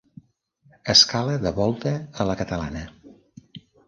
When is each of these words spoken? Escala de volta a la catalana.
Escala 0.93 1.35
de 1.43 1.51
volta 1.59 1.93
a 2.23 2.27
la 2.31 2.37
catalana. 2.39 2.81